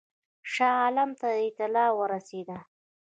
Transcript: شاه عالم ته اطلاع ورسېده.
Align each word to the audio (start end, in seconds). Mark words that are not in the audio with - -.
شاه 0.53 0.75
عالم 0.81 1.09
ته 1.19 1.27
اطلاع 1.47 1.89
ورسېده. 1.99 2.57